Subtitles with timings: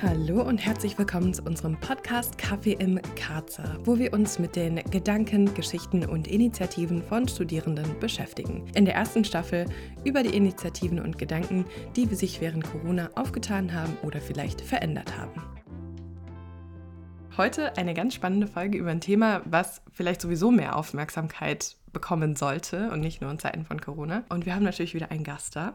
[0.00, 4.76] Hallo und herzlich willkommen zu unserem Podcast Kaffee im Karzer, wo wir uns mit den
[4.92, 8.64] Gedanken, Geschichten und Initiativen von Studierenden beschäftigen.
[8.76, 9.66] In der ersten Staffel
[10.04, 11.64] über die Initiativen und Gedanken,
[11.96, 15.42] die sich während Corona aufgetan haben oder vielleicht verändert haben.
[17.36, 22.90] Heute eine ganz spannende Folge über ein Thema, was vielleicht sowieso mehr Aufmerksamkeit bekommen sollte
[22.90, 24.22] und nicht nur in Zeiten von Corona.
[24.28, 25.74] Und wir haben natürlich wieder einen Gast da.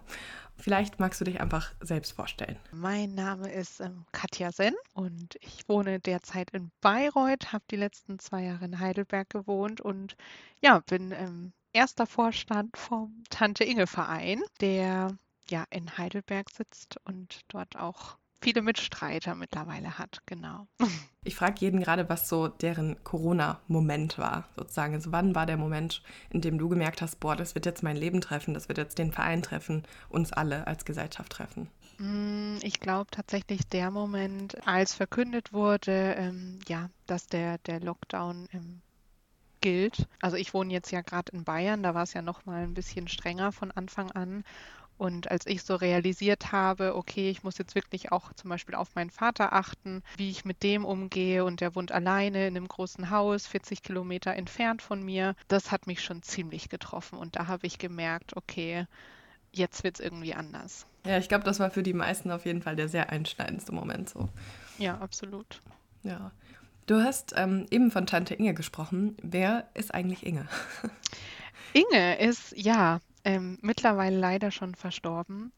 [0.57, 2.57] Vielleicht magst du dich einfach selbst vorstellen.
[2.71, 8.19] Mein Name ist ähm, Katja Senn und ich wohne derzeit in Bayreuth, habe die letzten
[8.19, 10.15] zwei Jahre in Heidelberg gewohnt und
[10.61, 15.17] ja, bin ähm, erster Vorstand vom Tante Inge Verein, der
[15.49, 20.67] ja in Heidelberg sitzt und dort auch viele Mitstreiter mittlerweile hat, genau.
[21.25, 24.93] Ich frage jeden gerade, was so deren Corona-Moment war, sozusagen.
[24.93, 27.95] Also wann war der Moment, in dem du gemerkt hast, boah, das wird jetzt mein
[27.95, 31.69] Leben treffen, das wird jetzt den Verein treffen, uns alle als Gesellschaft treffen?
[31.97, 38.49] Mm, ich glaube tatsächlich der Moment, als verkündet wurde, ähm, ja, dass der, der Lockdown
[38.51, 38.81] ähm,
[39.61, 40.09] gilt.
[40.21, 42.73] Also ich wohne jetzt ja gerade in Bayern, da war es ja noch mal ein
[42.73, 44.43] bisschen strenger von Anfang an.
[44.97, 48.95] Und als ich so realisiert habe, okay, ich muss jetzt wirklich auch zum Beispiel auf
[48.95, 53.09] meinen Vater achten, wie ich mit dem umgehe und der wohnt alleine in einem großen
[53.09, 57.17] Haus, 40 Kilometer entfernt von mir, das hat mich schon ziemlich getroffen.
[57.17, 58.85] Und da habe ich gemerkt, okay,
[59.51, 60.85] jetzt wird es irgendwie anders.
[61.05, 64.09] Ja, ich glaube, das war für die meisten auf jeden Fall der sehr einschneidendste Moment
[64.09, 64.29] so.
[64.77, 65.61] Ja, absolut.
[66.03, 66.31] Ja.
[66.85, 69.15] Du hast ähm, eben von Tante Inge gesprochen.
[69.21, 70.47] Wer ist eigentlich Inge?
[71.73, 75.51] Inge ist, ja, ähm, mittlerweile leider schon verstorben.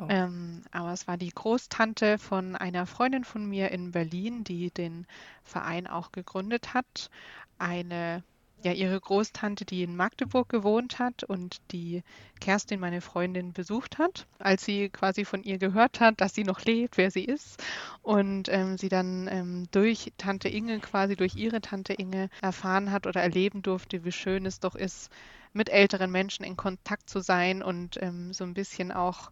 [0.00, 0.06] Oh.
[0.08, 5.06] Ähm, aber es war die Großtante von einer Freundin von mir in Berlin, die den
[5.44, 7.10] Verein auch gegründet hat.
[7.58, 8.24] Eine,
[8.64, 12.02] ja, ihre Großtante, die in Magdeburg gewohnt hat und die
[12.40, 16.60] Kerstin, meine Freundin, besucht hat, als sie quasi von ihr gehört hat, dass sie noch
[16.64, 17.62] lebt, wer sie ist.
[18.02, 23.06] Und ähm, sie dann ähm, durch Tante Inge, quasi durch ihre Tante Inge, erfahren hat
[23.06, 25.12] oder erleben durfte, wie schön es doch ist,
[25.52, 29.30] mit älteren Menschen in Kontakt zu sein und ähm, so ein bisschen auch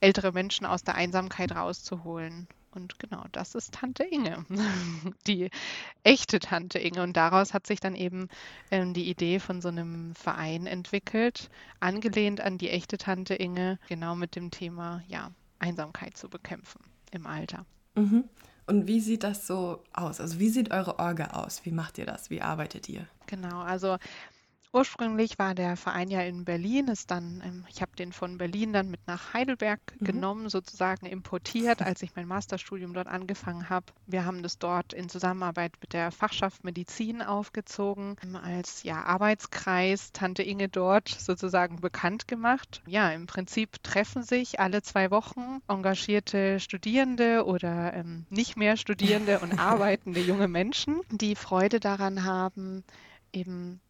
[0.00, 2.48] ältere Menschen aus der Einsamkeit rauszuholen.
[2.72, 4.44] Und genau, das ist Tante Inge,
[5.26, 5.50] die
[6.04, 7.02] echte Tante Inge.
[7.02, 8.28] Und daraus hat sich dann eben
[8.70, 11.50] ähm, die Idee von so einem Verein entwickelt,
[11.80, 17.26] angelehnt an die echte Tante Inge, genau mit dem Thema, ja, Einsamkeit zu bekämpfen im
[17.26, 17.66] Alter.
[17.96, 18.24] Mhm.
[18.66, 20.20] Und wie sieht das so aus?
[20.20, 21.64] Also wie sieht eure Orga aus?
[21.64, 22.30] Wie macht ihr das?
[22.30, 23.04] Wie arbeitet ihr?
[23.26, 23.96] Genau, also
[24.72, 28.72] Ursprünglich war der Verein ja in Berlin, ist dann, ähm, ich habe den von Berlin
[28.72, 30.04] dann mit nach Heidelberg mhm.
[30.04, 33.86] genommen, sozusagen importiert, als ich mein Masterstudium dort angefangen habe.
[34.06, 40.12] Wir haben das dort in Zusammenarbeit mit der Fachschaft Medizin aufgezogen, ähm, als ja, Arbeitskreis
[40.12, 42.80] Tante Inge dort sozusagen bekannt gemacht.
[42.86, 49.40] Ja, im Prinzip treffen sich alle zwei Wochen engagierte Studierende oder ähm, nicht mehr Studierende
[49.40, 52.84] und arbeitende junge Menschen, die Freude daran haben,
[53.32, 53.80] eben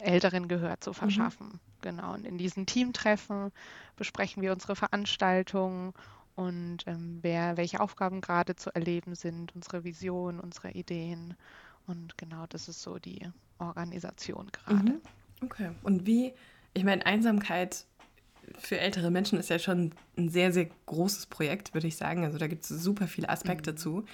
[0.00, 0.94] Älteren Gehör zu mhm.
[0.94, 1.46] verschaffen.
[1.48, 1.60] Mhm.
[1.82, 2.14] Genau.
[2.14, 3.52] Und in diesen Teamtreffen
[3.96, 5.92] besprechen wir unsere Veranstaltungen
[6.34, 11.34] und ähm, wer, welche Aufgaben gerade zu erleben sind, unsere Vision, unsere Ideen.
[11.86, 14.92] Und genau das ist so die Organisation gerade.
[14.92, 15.00] Mhm.
[15.42, 15.70] Okay.
[15.82, 16.32] Und wie,
[16.72, 17.84] ich meine, Einsamkeit
[18.58, 22.24] für ältere Menschen ist ja schon ein sehr, sehr großes Projekt, würde ich sagen.
[22.24, 23.76] Also da gibt es super viele Aspekte mhm.
[23.76, 24.04] zu.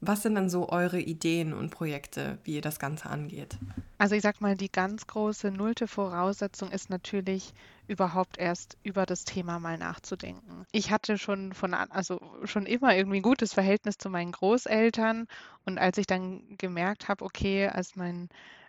[0.00, 3.58] Was sind dann so eure Ideen und Projekte, wie ihr das Ganze angeht?
[3.98, 7.54] Also ich sag mal, die ganz große nullte Voraussetzung ist natürlich
[7.88, 10.66] überhaupt erst über das Thema mal nachzudenken.
[10.72, 15.26] Ich hatte schon von also schon immer irgendwie ein gutes Verhältnis zu meinen Großeltern
[15.64, 18.28] und als ich dann gemerkt habe, okay, als mein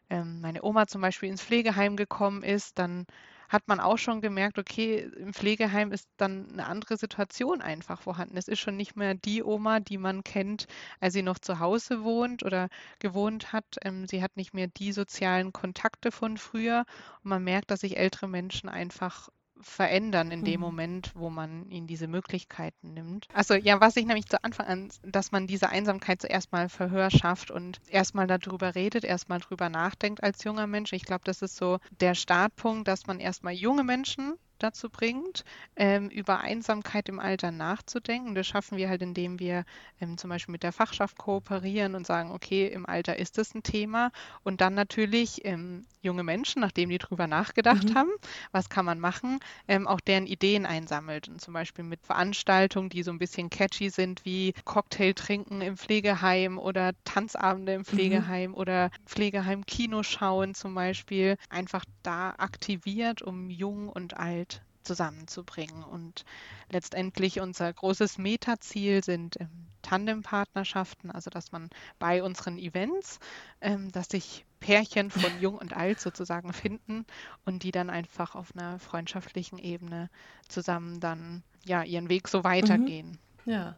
[0.09, 3.05] ähm, meine Oma zum Beispiel ins Pflegeheim gekommen ist, dann
[3.49, 8.37] hat man auch schon gemerkt, okay, im Pflegeheim ist dann eine andere Situation einfach vorhanden.
[8.37, 10.67] Es ist schon nicht mehr die Oma, die man kennt,
[10.99, 12.69] als sie noch zu Hause wohnt oder
[12.99, 13.65] gewohnt hat.
[13.83, 16.85] Ähm, sie hat nicht mehr die sozialen Kontakte von früher.
[17.23, 19.29] Und man merkt, dass sich ältere Menschen einfach
[19.61, 20.65] verändern in dem mhm.
[20.65, 23.27] Moment, wo man ihnen diese Möglichkeiten nimmt.
[23.33, 27.09] Also ja, was ich nämlich zu Anfang an, dass man diese Einsamkeit zuerst mal Verhör
[27.11, 30.93] schafft und erstmal darüber redet, erstmal drüber nachdenkt als junger Mensch.
[30.93, 35.43] Ich glaube, das ist so der Startpunkt, dass man erstmal junge Menschen dazu bringt,
[35.75, 38.35] ähm, über Einsamkeit im Alter nachzudenken.
[38.35, 39.65] Das schaffen wir halt, indem wir
[40.01, 43.63] ähm, zum Beispiel mit der Fachschaft kooperieren und sagen, okay, im Alter ist das ein
[43.63, 44.11] Thema.
[44.43, 47.95] Und dann natürlich ähm, junge Menschen, nachdem die drüber nachgedacht mhm.
[47.95, 48.11] haben,
[48.51, 51.27] was kann man machen, ähm, auch deren Ideen einsammelt.
[51.27, 55.77] Und zum Beispiel mit Veranstaltungen, die so ein bisschen catchy sind, wie Cocktail trinken im
[55.77, 57.85] Pflegeheim oder Tanzabende im mhm.
[57.85, 58.57] Pflegeheim mhm.
[58.57, 64.46] oder Pflegeheim-Kino schauen zum Beispiel, einfach da aktiviert, um jung und alt
[64.87, 65.83] zusammenzubringen.
[65.83, 66.23] Und
[66.69, 71.69] letztendlich unser großes Metaziel sind ähm, Tandempartnerschaften, also dass man
[71.99, 73.19] bei unseren Events,
[73.61, 77.05] ähm, dass sich Pärchen von Jung und Alt sozusagen finden
[77.45, 80.09] und die dann einfach auf einer freundschaftlichen Ebene
[80.47, 83.19] zusammen dann ja ihren Weg so weitergehen.
[83.45, 83.51] Mhm.
[83.51, 83.77] Ja.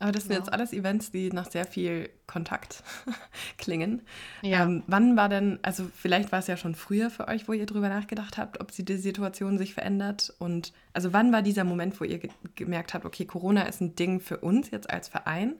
[0.00, 0.38] Aber das sind ja.
[0.38, 2.84] jetzt alles Events, die nach sehr viel Kontakt
[3.58, 4.02] klingen.
[4.42, 4.62] Ja.
[4.62, 7.66] Ähm, wann war denn, also vielleicht war es ja schon früher für euch, wo ihr
[7.66, 10.32] drüber nachgedacht habt, ob sie die Situation sich verändert.
[10.38, 13.96] Und also wann war dieser Moment, wo ihr ge gemerkt habt, okay, Corona ist ein
[13.96, 15.54] Ding für uns jetzt als Verein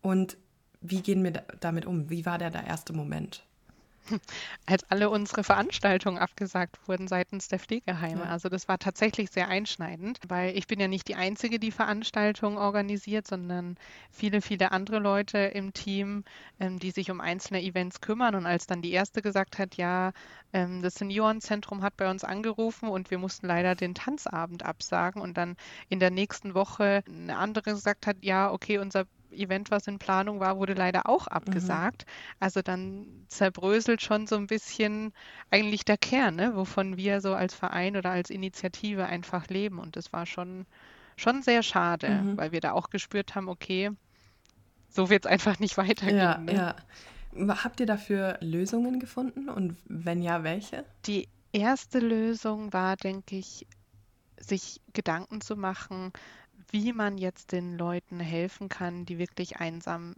[0.00, 0.36] und
[0.80, 2.10] wie gehen wir da damit um?
[2.10, 3.44] Wie war der, der erste Moment?
[4.66, 8.22] als alle unsere Veranstaltungen abgesagt wurden seitens der Pflegeheime.
[8.22, 8.28] Ja.
[8.28, 12.58] Also das war tatsächlich sehr einschneidend, weil ich bin ja nicht die Einzige, die Veranstaltungen
[12.58, 13.76] organisiert, sondern
[14.10, 16.24] viele, viele andere Leute im Team,
[16.60, 18.34] ähm, die sich um einzelne Events kümmern.
[18.34, 20.12] Und als dann die erste gesagt hat, ja,
[20.52, 25.36] ähm, das Seniorenzentrum hat bei uns angerufen und wir mussten leider den Tanzabend absagen und
[25.36, 25.56] dann
[25.88, 30.40] in der nächsten Woche eine andere gesagt hat, ja, okay, unser Event, was in Planung
[30.40, 31.36] war, wurde leider auch mhm.
[31.36, 32.06] abgesagt.
[32.06, 32.36] Mhm.
[32.40, 35.12] Also dann zerbröselt schon so ein bisschen
[35.50, 39.78] eigentlich der Kern, ne, wovon wir so als Verein oder als Initiative einfach leben.
[39.78, 40.66] Und das war schon,
[41.16, 42.36] schon sehr schade, mhm.
[42.36, 43.90] weil wir da auch gespürt haben, okay,
[44.88, 46.18] so wird es einfach nicht weitergehen.
[46.18, 46.54] Ja, ne?
[46.54, 46.76] ja.
[47.64, 50.84] Habt ihr dafür Lösungen gefunden und wenn ja, welche?
[51.06, 53.66] Die erste Lösung war, denke ich,
[54.38, 56.12] sich Gedanken zu machen,
[56.74, 60.16] wie man jetzt den Leuten helfen kann, die wirklich einsam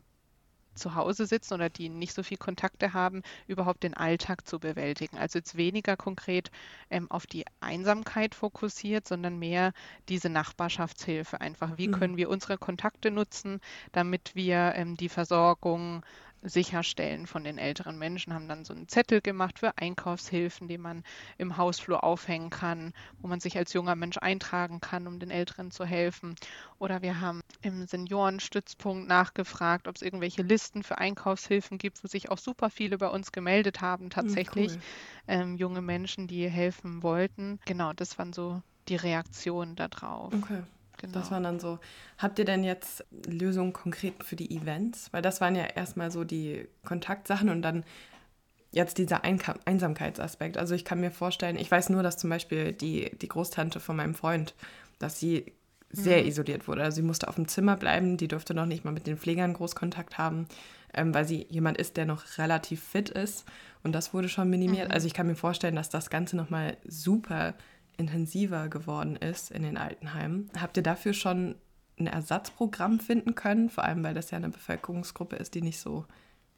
[0.74, 5.18] zu Hause sitzen oder die nicht so viel Kontakte haben, überhaupt den Alltag zu bewältigen.
[5.18, 6.50] Also jetzt weniger konkret
[6.88, 9.74] ähm, auf die Einsamkeit fokussiert, sondern mehr
[10.08, 11.76] diese Nachbarschaftshilfe einfach.
[11.76, 11.92] Wie mhm.
[11.92, 13.60] können wir unsere Kontakte nutzen,
[13.92, 16.06] damit wir ähm, die Versorgung
[16.48, 21.02] sicherstellen von den älteren Menschen, haben dann so einen Zettel gemacht für Einkaufshilfen, die man
[21.38, 25.70] im Hausflur aufhängen kann, wo man sich als junger Mensch eintragen kann, um den Älteren
[25.70, 26.34] zu helfen.
[26.78, 32.30] Oder wir haben im Seniorenstützpunkt nachgefragt, ob es irgendwelche Listen für Einkaufshilfen gibt, wo sich
[32.30, 34.82] auch super viele bei uns gemeldet haben, hm, tatsächlich cool.
[35.28, 37.58] ähm, junge Menschen, die helfen wollten.
[37.66, 40.34] Genau, das waren so die Reaktionen darauf.
[40.34, 40.62] Okay.
[40.98, 41.12] Genau.
[41.12, 41.78] Das waren dann so.
[42.18, 45.12] Habt ihr denn jetzt Lösungen konkret für die Events?
[45.12, 47.84] Weil das waren ja erstmal so die Kontaktsachen und dann
[48.72, 50.58] jetzt dieser Einka Einsamkeitsaspekt.
[50.58, 53.96] Also ich kann mir vorstellen, ich weiß nur, dass zum Beispiel die, die Großtante von
[53.96, 54.54] meinem Freund,
[54.98, 55.52] dass sie
[55.90, 56.28] sehr mhm.
[56.28, 56.82] isoliert wurde.
[56.82, 59.54] Also sie musste auf dem Zimmer bleiben, die durfte noch nicht mal mit den Pflegern
[59.54, 60.46] Großkontakt haben,
[60.94, 63.44] ähm, weil sie jemand ist, der noch relativ fit ist.
[63.82, 64.88] Und das wurde schon minimiert.
[64.88, 64.94] Mhm.
[64.94, 67.54] Also ich kann mir vorstellen, dass das Ganze nochmal super
[67.96, 70.50] intensiver geworden ist in den Altenheimen.
[70.60, 71.56] Habt ihr dafür schon
[71.98, 73.70] ein Ersatzprogramm finden können?
[73.70, 76.04] Vor allem, weil das ja eine Bevölkerungsgruppe ist, die nicht so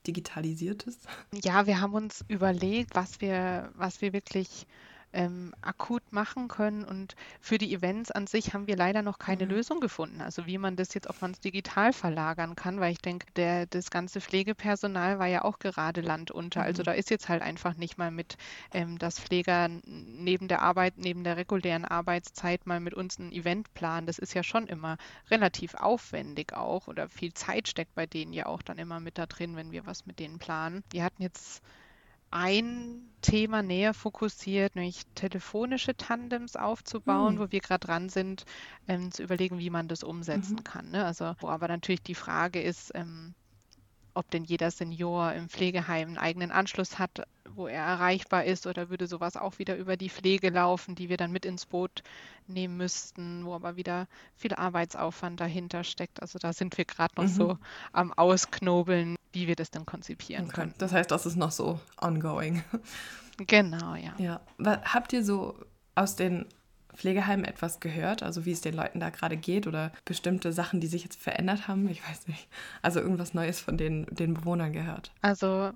[0.06, 1.06] digitalisiert ist.
[1.32, 4.66] Ja, wir haben uns überlegt, was wir, was wir wirklich
[5.12, 6.84] ähm, akut machen können.
[6.84, 9.50] Und für die Events an sich haben wir leider noch keine mhm.
[9.50, 10.20] Lösung gefunden.
[10.20, 13.66] Also wie man das jetzt, ob man es digital verlagern kann, weil ich denke, der,
[13.66, 16.62] das ganze Pflegepersonal war ja auch gerade landunter.
[16.62, 16.78] Also mhm.
[16.78, 18.36] Also da ist jetzt halt einfach nicht mal mit,
[18.72, 23.74] ähm, dass Pfleger neben der Arbeit, neben der regulären Arbeitszeit mal mit uns ein Event
[23.74, 24.06] planen.
[24.06, 24.96] Das ist ja schon immer
[25.28, 29.26] relativ aufwendig auch oder viel Zeit steckt bei denen ja auch dann immer mit da
[29.26, 30.84] drin, wenn wir was mit denen planen.
[30.92, 31.62] Wir hatten jetzt
[32.30, 37.38] ein Thema näher fokussiert, nämlich telefonische Tandems aufzubauen, mhm.
[37.40, 38.44] wo wir gerade dran sind,
[38.86, 40.64] ähm, zu überlegen, wie man das umsetzen mhm.
[40.64, 40.90] kann.
[40.90, 41.04] Ne?
[41.04, 43.34] Also, wo aber natürlich die Frage ist, ähm,
[44.14, 47.22] ob denn jeder Senior im Pflegeheim einen eigenen Anschluss hat,
[47.54, 51.16] wo er erreichbar ist, oder würde sowas auch wieder über die Pflege laufen, die wir
[51.16, 52.02] dann mit ins Boot
[52.48, 56.20] nehmen müssten, wo aber wieder viel Arbeitsaufwand dahinter steckt.
[56.20, 57.28] Also da sind wir gerade noch mhm.
[57.28, 57.58] so
[57.92, 60.54] am Ausknobeln, wie wir das dann konzipieren okay.
[60.54, 60.74] können.
[60.78, 62.62] Das heißt, das ist noch so ongoing.
[63.46, 64.14] Genau, ja.
[64.18, 64.40] Ja.
[64.82, 65.54] Habt ihr so
[65.94, 66.44] aus den
[66.92, 70.88] Pflegeheimen etwas gehört, also wie es den Leuten da gerade geht oder bestimmte Sachen, die
[70.88, 71.88] sich jetzt verändert haben?
[71.88, 72.48] Ich weiß nicht.
[72.82, 75.12] Also irgendwas Neues von den, den Bewohnern gehört?
[75.22, 75.70] Also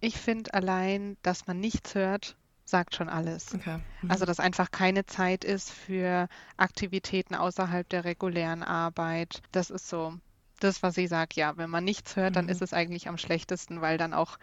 [0.00, 3.54] ich finde allein, dass man nichts hört, sagt schon alles.
[3.54, 3.78] Okay.
[4.02, 4.10] Mhm.
[4.10, 9.42] Also dass einfach keine Zeit ist für Aktivitäten außerhalb der regulären Arbeit.
[9.50, 10.14] Das ist so
[10.60, 12.50] das, was ich sage, ja, wenn man nichts hört, dann mhm.
[12.50, 14.38] ist es eigentlich am schlechtesten, weil dann auch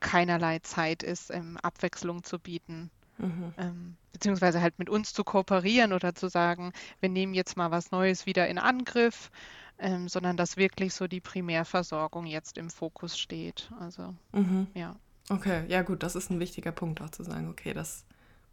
[0.00, 2.90] keinerlei Zeit ist, ähm, Abwechslung zu bieten.
[3.18, 3.54] Mhm.
[3.56, 7.90] Ähm, beziehungsweise halt mit uns zu kooperieren oder zu sagen, wir nehmen jetzt mal was
[7.90, 9.30] Neues wieder in Angriff,
[9.78, 13.70] ähm, sondern dass wirklich so die Primärversorgung jetzt im Fokus steht.
[13.80, 14.66] Also, mhm.
[14.74, 14.96] ja.
[15.28, 18.04] Okay, ja gut, das ist ein wichtiger Punkt auch zu sagen, okay, das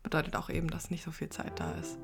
[0.03, 1.97] bedeutet auch eben, dass nicht so viel Zeit da ist.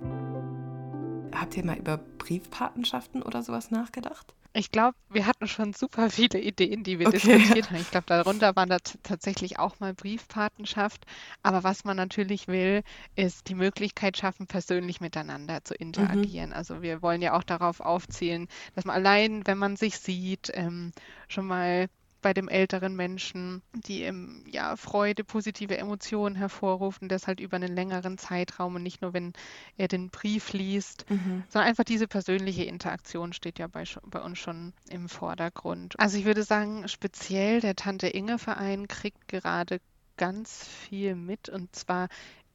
[1.34, 4.34] Habt ihr mal über Briefpatenschaften oder sowas nachgedacht?
[4.58, 7.18] Ich glaube, wir hatten schon super viele Ideen, die wir okay.
[7.18, 7.82] diskutiert haben.
[7.82, 11.06] Ich glaube, darunter war da tatsächlich auch mal Briefpatenschaft.
[11.44, 12.84] Aber was man natürlich will,
[13.18, 16.52] ist die Möglichkeit schaffen, persönlich miteinander zu interagieren.
[16.52, 16.56] Mhm.
[16.56, 20.94] Also wir wollen ja auch darauf aufzielen, dass man allein, wenn man sich sieht, ähm,
[21.28, 21.90] schon mal
[22.26, 27.76] bei dem älteren Menschen, die ähm, ja Freude, positive Emotionen hervorrufen, das halt über einen
[27.76, 29.34] längeren Zeitraum und nicht nur, wenn
[29.78, 31.44] er den Brief liest, mhm.
[31.50, 35.94] sondern einfach diese persönliche Interaktion steht ja bei, bei uns schon im Vordergrund.
[36.00, 39.80] Also ich würde sagen, speziell der Tante Inge Verein kriegt gerade
[40.18, 42.08] ganz viel mit und zwar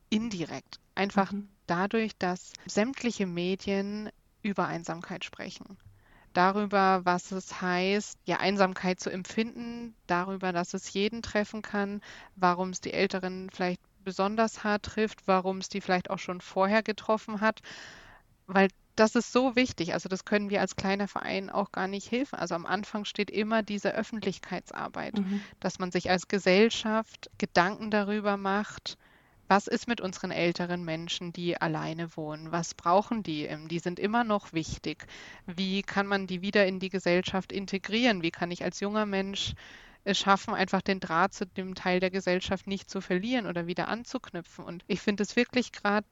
[0.09, 0.81] indirekt.
[0.97, 1.49] Einfach mhm.
[1.69, 4.11] dadurch, dass sämtliche Medien
[4.43, 5.79] über Einsamkeit sprechen
[6.33, 12.01] darüber, was es heißt, ja, Einsamkeit zu empfinden, darüber, dass es jeden treffen kann,
[12.37, 16.83] warum es die Älteren vielleicht besonders hart trifft, warum es die vielleicht auch schon vorher
[16.83, 17.61] getroffen hat,
[18.47, 19.95] weil das ist so wichtig.
[19.95, 22.39] Also das können wir als kleiner Verein auch gar nicht helfen.
[22.39, 25.41] Also am Anfang steht immer diese Öffentlichkeitsarbeit, mhm.
[25.59, 28.99] dass man sich als Gesellschaft Gedanken darüber macht,
[29.51, 32.53] was ist mit unseren älteren Menschen, die alleine wohnen?
[32.53, 33.47] Was brauchen die?
[33.47, 35.09] Ähm, die sind immer noch wichtig.
[35.45, 38.23] Wie kann man die wieder in die Gesellschaft integrieren?
[38.23, 39.55] Wie kann ich als junger Mensch
[40.05, 43.89] es schaffen, einfach den Draht zu dem Teil der Gesellschaft nicht zu verlieren oder wieder
[43.89, 44.65] anzuknüpfen?
[44.65, 46.07] Und ich finde es wirklich gerade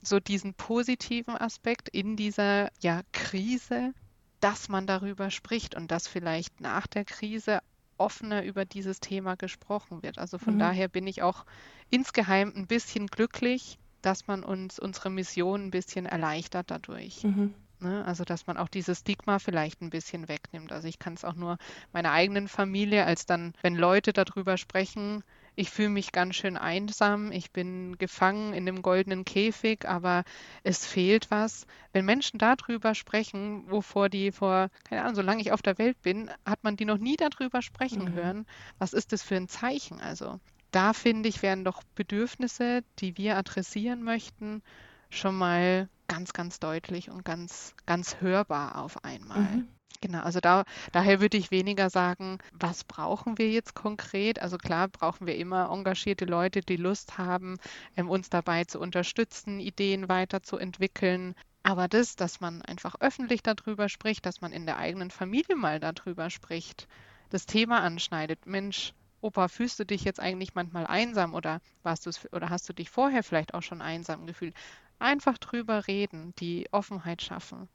[0.00, 3.92] so diesen positiven Aspekt in dieser ja, Krise,
[4.40, 7.58] dass man darüber spricht und dass vielleicht nach der Krise
[7.98, 10.18] offener über dieses Thema gesprochen wird.
[10.18, 10.58] Also von mhm.
[10.58, 11.44] daher bin ich auch
[11.90, 17.24] insgeheim ein bisschen glücklich, dass man uns unsere Mission ein bisschen erleichtert dadurch.
[17.24, 17.54] Mhm.
[17.80, 18.04] Ne?
[18.04, 20.72] Also dass man auch dieses Stigma vielleicht ein bisschen wegnimmt.
[20.72, 21.58] Also ich kann es auch nur
[21.92, 25.22] meiner eigenen Familie, als dann, wenn Leute darüber sprechen,
[25.58, 30.22] ich fühle mich ganz schön einsam, ich bin gefangen in dem goldenen Käfig, aber
[30.62, 31.66] es fehlt was.
[31.92, 36.30] Wenn Menschen darüber sprechen, wovor die vor, keine Ahnung, solange ich auf der Welt bin,
[36.46, 38.12] hat man die noch nie darüber sprechen mhm.
[38.12, 38.46] hören.
[38.78, 40.00] Was ist das für ein Zeichen?
[40.00, 40.38] Also
[40.70, 44.62] da finde ich, werden doch Bedürfnisse, die wir adressieren möchten,
[45.10, 49.40] schon mal ganz, ganz deutlich und ganz, ganz hörbar auf einmal.
[49.40, 49.68] Mhm.
[50.00, 54.40] Genau, also da, daher würde ich weniger sagen, was brauchen wir jetzt konkret?
[54.40, 57.58] Also klar brauchen wir immer engagierte Leute, die Lust haben,
[57.96, 61.34] ähm, uns dabei zu unterstützen, Ideen weiterzuentwickeln.
[61.64, 65.80] Aber das, dass man einfach öffentlich darüber spricht, dass man in der eigenen Familie mal
[65.80, 66.86] darüber spricht,
[67.30, 68.46] das Thema anschneidet.
[68.46, 72.72] Mensch, Opa, fühlst du dich jetzt eigentlich manchmal einsam oder warst du oder hast du
[72.72, 74.54] dich vorher vielleicht auch schon einsam gefühlt?
[75.00, 77.68] Einfach drüber reden, die Offenheit schaffen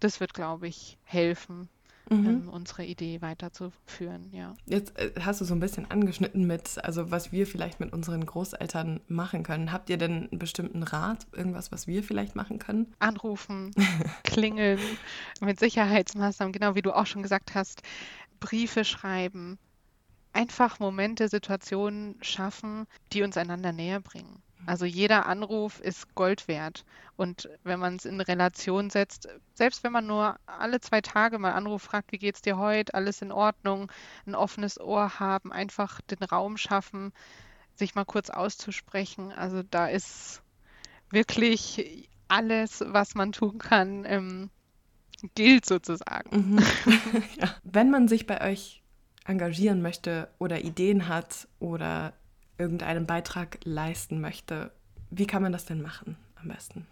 [0.00, 1.68] das wird, glaube ich, helfen,
[2.10, 2.26] mhm.
[2.26, 4.54] ähm, unsere Idee weiterzuführen, ja.
[4.66, 8.24] Jetzt äh, hast du so ein bisschen angeschnitten mit, also was wir vielleicht mit unseren
[8.24, 9.72] Großeltern machen können.
[9.72, 12.94] Habt ihr denn einen bestimmten Rat, irgendwas, was wir vielleicht machen können?
[12.98, 13.72] Anrufen,
[14.24, 14.80] klingeln,
[15.40, 17.82] mit Sicherheitsmaßnahmen, genau wie du auch schon gesagt hast,
[18.40, 19.58] Briefe schreiben,
[20.32, 24.42] einfach Momente, Situationen schaffen, die uns einander näher bringen.
[24.68, 26.84] Also jeder Anruf ist Gold wert.
[27.16, 31.52] Und wenn man es in Relation setzt, selbst wenn man nur alle zwei Tage mal
[31.52, 33.90] anruft, fragt, wie geht's dir heute, alles in Ordnung,
[34.26, 37.14] ein offenes Ohr haben, einfach den Raum schaffen,
[37.76, 39.32] sich mal kurz auszusprechen.
[39.32, 40.42] Also da ist
[41.08, 44.50] wirklich alles, was man tun kann, ähm,
[45.34, 46.56] gilt sozusagen.
[46.56, 46.58] Mhm.
[47.40, 47.54] ja.
[47.62, 48.82] Wenn man sich bei euch
[49.24, 52.12] engagieren möchte oder Ideen hat oder
[52.58, 54.72] irgendeinen Beitrag leisten möchte,
[55.10, 56.86] wie kann man das denn machen am besten?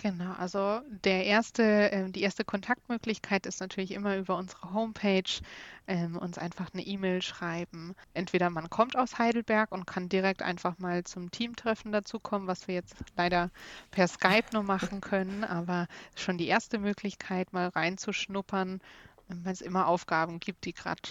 [0.00, 5.40] Genau, also der erste, äh, die erste Kontaktmöglichkeit ist natürlich immer über unsere Homepage,
[5.88, 7.96] ähm, uns einfach eine E-Mail schreiben.
[8.14, 12.76] Entweder man kommt aus Heidelberg und kann direkt einfach mal zum Teamtreffen dazukommen, was wir
[12.76, 13.50] jetzt leider
[13.90, 18.80] per Skype nur machen können, aber schon die erste Möglichkeit, mal reinzuschnuppern,
[19.26, 21.02] weil es immer Aufgaben gibt, die gerade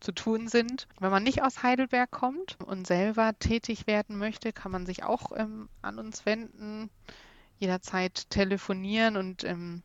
[0.00, 0.88] zu tun sind.
[0.98, 5.32] Wenn man nicht aus Heidelberg kommt und selber tätig werden möchte, kann man sich auch
[5.36, 6.90] ähm, an uns wenden,
[7.58, 9.82] jederzeit telefonieren und ähm,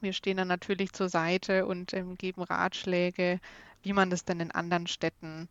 [0.00, 3.40] wir stehen dann natürlich zur Seite und ähm, geben Ratschläge,
[3.82, 5.48] wie man das denn in anderen Städten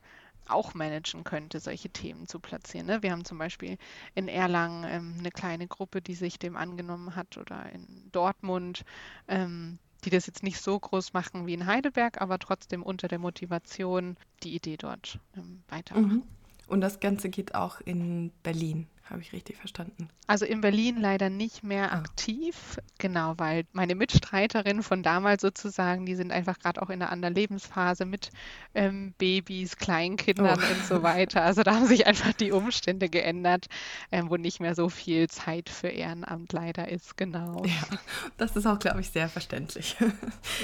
[0.48, 2.88] auch managen könnte, solche Themen zu platzieren.
[2.88, 3.02] Ne?
[3.02, 3.78] Wir haben zum Beispiel
[4.14, 8.84] in Erlangen ähm, eine kleine Gruppe, die sich dem angenommen hat oder in Dortmund.
[9.28, 13.20] Ähm, die das jetzt nicht so groß machen wie in Heidelberg, aber trotzdem unter der
[13.20, 16.18] Motivation die Idee dort ähm, weitermachen.
[16.18, 16.24] Mhm.
[16.68, 18.88] Und das Ganze geht auch in Berlin.
[19.10, 20.10] Habe ich richtig verstanden.
[20.26, 22.00] Also in Berlin leider nicht mehr ah.
[22.00, 27.12] aktiv, genau, weil meine Mitstreiterinnen von damals sozusagen, die sind einfach gerade auch in einer
[27.12, 28.32] anderen Lebensphase mit
[28.74, 30.74] ähm, Babys, Kleinkindern oh.
[30.74, 31.44] und so weiter.
[31.44, 33.68] Also da haben sich einfach die Umstände geändert,
[34.12, 37.64] ähm, wo nicht mehr so viel Zeit für Ehrenamt leider ist, genau.
[37.64, 37.98] Ja,
[38.38, 39.96] das ist auch, glaube ich, sehr verständlich.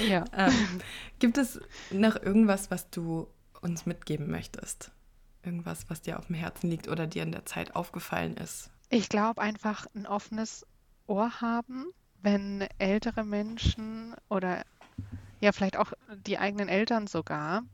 [0.08, 0.24] Ja.
[0.36, 0.80] ähm,
[1.20, 3.28] gibt es noch irgendwas, was du
[3.60, 4.90] uns mitgeben möchtest?
[5.44, 8.70] Irgendwas, was dir auf dem Herzen liegt oder dir in der Zeit aufgefallen ist?
[8.90, 10.66] Ich glaube einfach ein offenes
[11.06, 11.86] Ohr haben,
[12.22, 14.64] wenn ältere Menschen oder
[15.40, 15.92] ja, vielleicht auch
[16.26, 17.64] die eigenen Eltern sogar,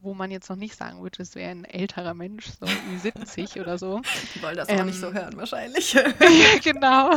[0.00, 3.60] wo man jetzt noch nicht sagen würde, es wäre ein älterer Mensch, so wie 70
[3.60, 4.00] oder so.
[4.34, 5.96] Die wollen das ähm, auch nicht so ähm, hören, wahrscheinlich.
[6.64, 7.14] genau.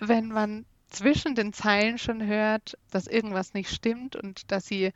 [0.00, 4.92] Wenn man zwischen den Zeilen schon hört, dass irgendwas nicht stimmt und dass sie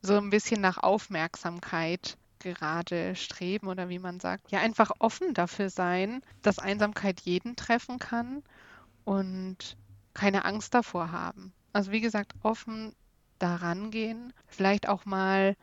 [0.00, 5.70] so ein bisschen nach Aufmerksamkeit gerade streben oder wie man sagt, ja einfach offen dafür
[5.70, 8.42] sein, dass Einsamkeit jeden treffen kann
[9.04, 9.76] und
[10.14, 11.52] keine Angst davor haben.
[11.72, 12.94] Also wie gesagt, offen
[13.38, 15.54] daran gehen, vielleicht auch mal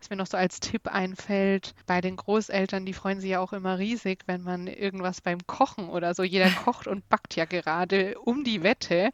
[0.00, 3.52] was mir noch so als Tipp einfällt, bei den Großeltern, die freuen sich ja auch
[3.52, 8.18] immer riesig, wenn man irgendwas beim Kochen oder so, jeder kocht und backt ja gerade
[8.18, 9.10] um die Wette.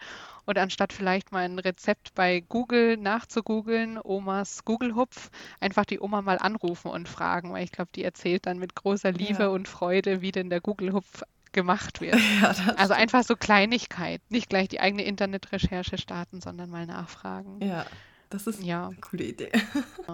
[0.47, 6.39] Und anstatt vielleicht mal ein Rezept bei Google nachzugoogeln, Omas Google-Hupf, einfach die Oma mal
[6.39, 9.49] anrufen und fragen, weil ich glaube, die erzählt dann mit großer Liebe ja.
[9.49, 11.23] und Freude, wie denn der Google-Hupf
[11.53, 12.17] gemacht wird.
[12.41, 17.61] Ja, also einfach so Kleinigkeit, nicht gleich die eigene Internetrecherche starten, sondern mal nachfragen.
[17.63, 17.87] Ja,
[18.29, 18.89] das ist ja.
[18.89, 19.51] eine coole Idee.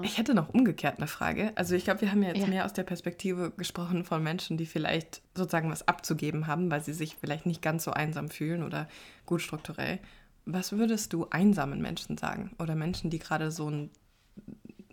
[0.03, 1.53] Ich hätte noch umgekehrt eine Frage.
[1.55, 2.47] Also ich glaube, wir haben ja jetzt ja.
[2.47, 6.93] mehr aus der Perspektive gesprochen von Menschen, die vielleicht sozusagen was abzugeben haben, weil sie
[6.93, 8.89] sich vielleicht nicht ganz so einsam fühlen oder
[9.27, 9.99] gut strukturell.
[10.45, 13.91] Was würdest du einsamen Menschen sagen oder Menschen, die gerade so einen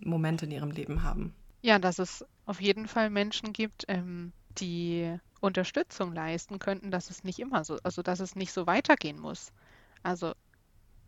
[0.02, 1.34] Moment in ihrem Leben haben?
[1.62, 7.24] Ja, dass es auf jeden Fall Menschen gibt, ähm, die Unterstützung leisten könnten, dass es
[7.24, 9.52] nicht immer so, also dass es nicht so weitergehen muss.
[10.04, 10.34] Also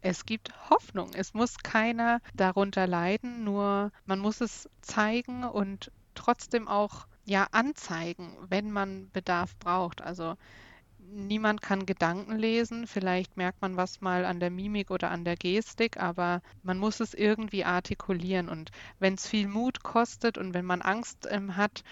[0.02, 1.12] es gibt Hoffnung.
[1.14, 8.36] Es muss keiner darunter leiden, nur man muss es zeigen und trotzdem auch ja anzeigen,
[8.50, 10.02] wenn man Bedarf braucht.
[10.02, 10.36] Also
[11.12, 12.88] niemand kann Gedanken lesen.
[12.88, 17.00] Vielleicht merkt man was mal an der Mimik oder an der Gestik, aber man muss
[17.00, 18.50] es irgendwie artikulieren.
[18.50, 21.84] Und wenn es viel Mut kostet und wenn man Angst ähm, hat,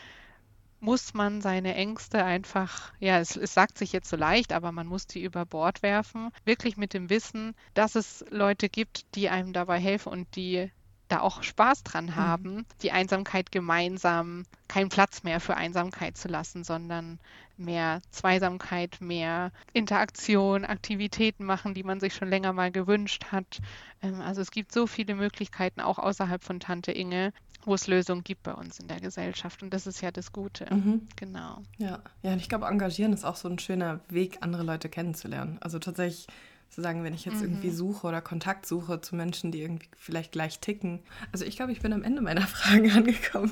[0.79, 4.88] muss man seine Ängste einfach, ja, es, es, sagt sich jetzt so leicht, aber man
[4.88, 6.29] muss die über Bord werfen.
[6.45, 10.71] Wirklich mit dem Wissen, dass es Leute gibt, die einem dabei helfen und die
[11.10, 12.15] da auch Spaß dran mhm.
[12.15, 12.65] haben, mhm.
[12.82, 17.19] die Einsamkeit gemeinsam, keinen Platz mehr für Einsamkeit zu lassen, sondern
[17.58, 23.60] mehr Zweisamkeit, mehr Interaktion, Aktivitäten machen, die man sich schon länger mal gewünscht hat.
[24.02, 27.34] Ähm, also es gibt so viele Möglichkeiten, auch außerhalb von Tante Inge,
[27.65, 29.62] wo es Lösungen gibt bei uns in der Gesellschaft.
[29.62, 30.74] Und das ist ja das Gute.
[30.74, 31.08] Mhm.
[31.17, 31.62] Genau.
[31.78, 32.00] Ja.
[32.22, 35.58] ja, und ich glaube, engagieren ist auch so ein schöner Weg, andere Leute kennenzulernen.
[35.60, 36.28] Also tatsächlich
[36.69, 37.43] zu sagen, wenn ich jetzt mhm.
[37.43, 40.99] irgendwie suche oder Kontakt suche zu Menschen, die irgendwie vielleicht gleich ticken.
[41.32, 43.51] Also ich glaube, ich bin am Ende meiner Fragen angekommen.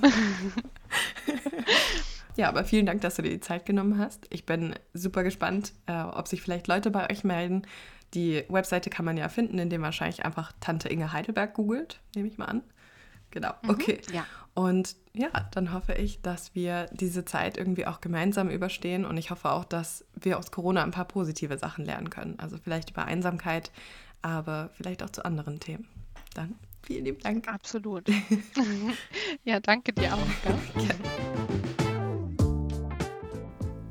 [2.35, 4.27] ja, aber vielen Dank, dass du dir die Zeit genommen hast.
[4.29, 7.63] Ich bin super gespannt, äh, ob sich vielleicht Leute bei euch melden.
[8.13, 12.27] Die Webseite kann man ja finden, indem man wahrscheinlich einfach Tante Inge Heidelberg googelt, nehme
[12.27, 12.63] ich mal an.
[13.31, 14.01] Genau, mhm, okay.
[14.13, 14.25] Ja.
[14.57, 19.29] Und ja, dann hoffe ich, dass wir diese Zeit irgendwie auch gemeinsam überstehen und ich
[19.29, 22.39] hoffe auch, dass wir aus Corona ein paar positive Sachen lernen können.
[22.39, 23.71] Also vielleicht über Einsamkeit,
[24.23, 25.87] aber vielleicht auch zu anderen Themen.
[26.33, 27.47] Dann vielen lieben Dank.
[27.47, 28.09] Absolut.
[29.43, 30.27] ja, danke dir auch.
[30.43, 30.95] Gell?